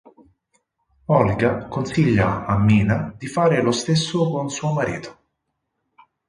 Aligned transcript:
Olga 1.19 1.67
consiglia 1.67 2.47
a 2.47 2.57
Mina 2.57 3.13
di 3.15 3.27
fare 3.27 3.61
lo 3.61 3.71
stesso 3.71 4.31
con 4.31 4.49
suo 4.49 4.73
marito. 4.73 5.17